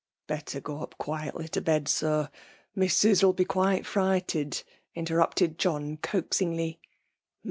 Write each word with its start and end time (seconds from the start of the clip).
243" 0.29 0.35
Better 0.61 0.61
go 0.61 0.81
up 0.81 0.97
quoitly 0.97 1.47
to 1.47 1.61
bed, 1.61 1.85
Surr: 1.87 2.29
Missus 2.73 3.21
'11 3.21 3.35
be 3.35 3.45
quoite 3.45 3.83
froighted," 3.83 4.63
interrupted 4.95 5.59
John, 5.59 5.95
ooaxingly. 5.97 6.79